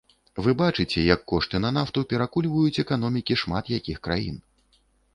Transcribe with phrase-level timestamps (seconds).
[0.45, 4.45] Вы бачыце, як кошты на нафту перакульваюць эканомікі шмат якіх краін.